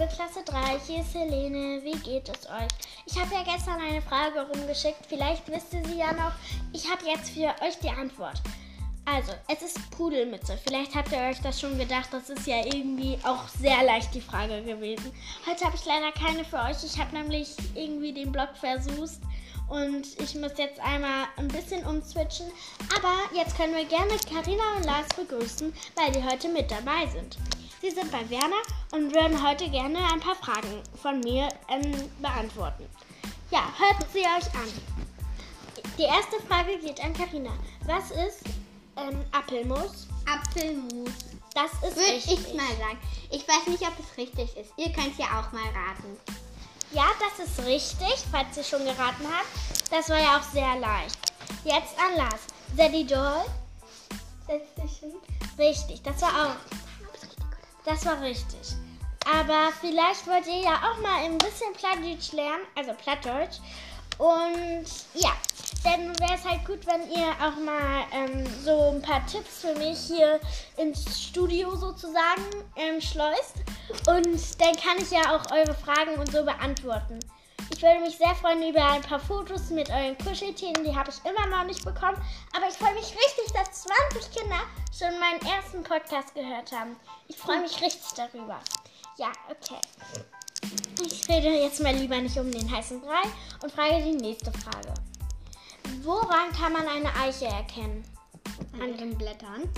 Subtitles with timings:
[0.00, 1.82] liebe Klasse 3, hier ist Helene.
[1.84, 2.68] Wie geht es euch?
[3.04, 5.04] Ich habe ja gestern eine Frage rumgeschickt.
[5.06, 6.32] Vielleicht wisst ihr sie ja noch.
[6.72, 8.40] Ich habe jetzt für euch die Antwort.
[9.04, 10.58] Also, es ist Pudelmütze.
[10.64, 12.08] Vielleicht habt ihr euch das schon gedacht.
[12.12, 15.12] Das ist ja irgendwie auch sehr leicht die Frage gewesen.
[15.46, 16.82] Heute habe ich leider keine für euch.
[16.82, 19.20] Ich habe nämlich irgendwie den Blog versucht.
[19.68, 22.46] Und ich muss jetzt einmal ein bisschen umswitchen.
[22.96, 27.36] Aber jetzt können wir gerne Karina und Lars begrüßen, weil die heute mit dabei sind.
[27.80, 28.60] Sie sind bei Werner
[28.92, 32.84] und würden heute gerne ein paar Fragen von mir ähm, beantworten.
[33.50, 34.68] Ja, hört sie euch an.
[35.96, 37.52] Die erste Frage geht an Karina.
[37.86, 38.44] Was ist
[38.98, 40.08] ähm, Apfelmus?
[40.26, 41.10] Apfelmus.
[41.54, 42.48] Das ist Würde richtig.
[42.48, 42.98] ich mal sagen.
[43.30, 44.72] Ich weiß nicht, ob es richtig ist.
[44.76, 46.18] Ihr könnt ja auch mal raten.
[46.92, 49.90] Ja, das ist richtig, falls ihr schon geraten habt.
[49.90, 51.16] Das war ja auch sehr leicht.
[51.64, 52.42] Jetzt an Lars.
[52.76, 53.44] Sadie Doll?
[55.58, 56.79] Richtig, das war auch.
[57.84, 58.76] Das war richtig.
[59.26, 63.58] Aber vielleicht wollt ihr ja auch mal ein bisschen Plattdeutsch lernen, also Plattdeutsch.
[64.18, 65.32] Und ja,
[65.82, 69.74] dann wäre es halt gut, wenn ihr auch mal ähm, so ein paar Tipps für
[69.76, 70.40] mich hier
[70.76, 72.44] ins Studio sozusagen
[72.76, 73.56] ähm, schleust.
[74.06, 77.18] Und dann kann ich ja auch eure Fragen und so beantworten.
[77.72, 80.84] Ich würde mich sehr freuen über ein paar Fotos mit euren Kuscheltieren.
[80.84, 82.20] Die habe ich immer noch nicht bekommen.
[82.54, 83.52] Aber ich freue mich richtig,
[85.30, 86.96] meinen ersten Podcast gehört haben.
[87.28, 88.60] Ich freue mich richtig darüber.
[89.16, 89.80] Ja, okay.
[91.04, 93.22] Ich rede jetzt mal lieber nicht um den heißen Brei
[93.62, 94.94] und frage die nächste Frage.
[96.02, 98.04] Woran kann man eine Eiche erkennen?
[98.80, 99.68] An den Blättern.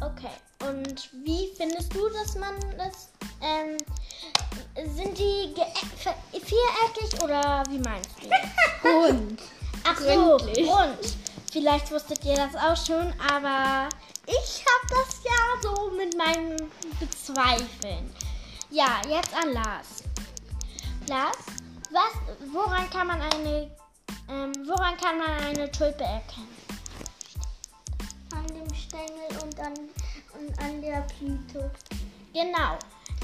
[0.00, 0.30] Okay.
[0.68, 3.10] Und wie findest du, dass man das...
[3.40, 3.76] Ähm,
[4.94, 5.54] sind die
[6.32, 8.88] viereckig oder wie meinst du?
[8.88, 9.40] Hund.
[9.84, 10.68] Ach so, Gründlich.
[10.68, 10.98] und
[11.52, 13.88] vielleicht wusstet ihr das auch schon, aber
[14.26, 18.14] ich habe das ja so mit meinen Bezweifeln.
[18.70, 20.02] Ja, jetzt an Lars.
[21.08, 21.36] Lars,
[21.90, 23.70] was, woran kann man eine,
[24.28, 26.56] ähm, woran kann man eine Tulpe erkennen?
[28.34, 29.74] An dem Stängel und an,
[30.38, 31.70] und an der Blüte.
[32.32, 32.78] Genau.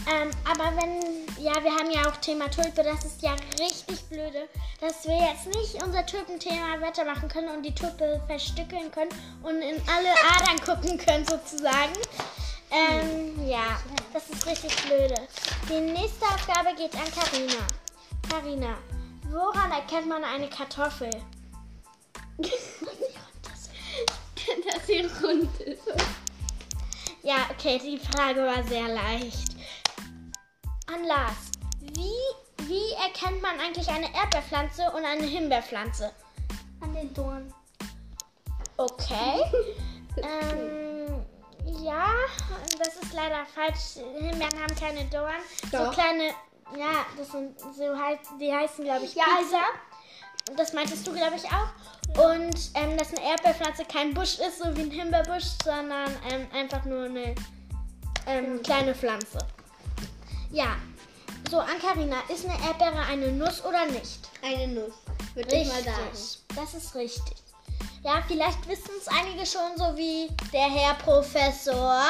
[0.08, 1.00] Ähm, aber wenn,
[1.42, 4.48] ja, wir haben ja auch Thema Tulpe, das ist ja richtig blöde,
[4.80, 9.10] dass wir jetzt nicht unser Tulpenthema weitermachen können und die Tulpe verstückeln können
[9.42, 11.92] und in alle Adern gucken können sozusagen.
[12.70, 13.78] Ähm, ja,
[14.12, 15.14] das ist richtig blöde.
[15.68, 17.66] Die nächste Aufgabe geht an Karina.
[18.30, 18.78] Karina,
[19.28, 21.10] woran erkennt man eine Kartoffel?
[22.38, 23.68] Dass
[24.86, 25.82] sie rund ist.
[27.22, 29.49] Ja, okay, die Frage war sehr leicht.
[30.92, 36.10] An Lars, wie, wie erkennt man eigentlich eine Erdbeerpflanze und eine Himbeerpflanze?
[36.80, 37.54] An den Dorn.
[38.76, 39.40] Okay.
[40.16, 41.24] ähm,
[41.84, 42.06] ja,
[42.76, 44.04] das ist leider falsch.
[44.18, 45.42] Himbeeren haben keine Dornen.
[45.70, 45.92] So Doch.
[45.92, 46.30] kleine,
[46.76, 50.56] ja, das sind so heißt, die heißen, glaube ich, Ja, Pizza.
[50.56, 52.34] Das meintest du, glaube ich, auch.
[52.34, 56.84] Und ähm, dass eine Erdbeerpflanze kein Busch ist, so wie ein Himbeerbusch, sondern ähm, einfach
[56.84, 57.36] nur eine
[58.26, 59.38] ähm, kleine Pflanze.
[60.52, 60.76] Ja,
[61.48, 64.28] so an Carina, ist eine Erdbeere eine Nuss oder nicht?
[64.42, 64.94] Eine Nuss.
[65.34, 66.08] Würde ich mal sagen.
[66.56, 67.36] Das ist richtig.
[68.02, 72.02] Ja, vielleicht wissen es einige schon, so wie der Herr Professor.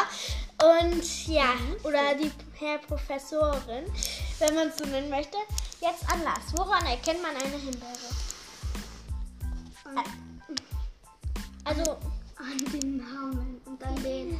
[0.62, 1.52] Und ja,
[1.82, 3.84] oder die Herr Professorin,
[4.38, 5.36] wenn man es so nennen möchte.
[5.80, 6.52] Jetzt an Lars.
[6.54, 7.98] Woran erkennt man eine Himbeere?
[11.64, 11.96] Also,
[12.36, 14.32] An den Namen und an den.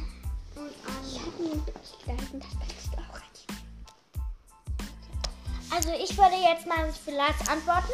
[0.55, 1.07] Und an.
[1.07, 2.41] Ich habe ihn wirklich gehalten,
[5.73, 6.77] also ich würde jetzt mal
[7.15, 7.93] Lars antworten,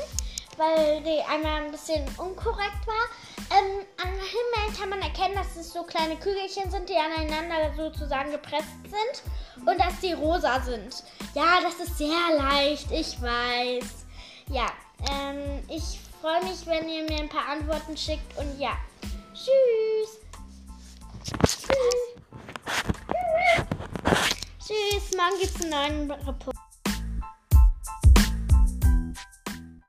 [0.57, 3.57] weil die einmal ein bisschen unkorrekt war.
[3.57, 8.31] Ähm, an Himbeeren kann man erkennen, dass es so kleine Kügelchen sind, die aneinander sozusagen
[8.31, 11.03] gepresst sind und dass die rosa sind.
[11.33, 14.05] Ja, das ist sehr leicht, ich weiß.
[14.49, 14.67] Ja,
[15.11, 18.71] ähm, ich freue mich, wenn ihr mir ein paar Antworten schickt und ja.
[19.33, 20.19] Tschüss.
[21.23, 21.67] Tschüss.
[24.59, 25.15] Tschüss.
[25.15, 26.56] Morgen es einen neuen Report.